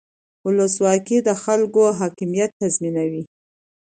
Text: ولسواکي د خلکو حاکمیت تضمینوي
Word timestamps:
ولسواکي 0.45 1.17
د 1.27 1.29
خلکو 1.43 1.83
حاکمیت 1.99 2.51
تضمینوي 2.59 3.23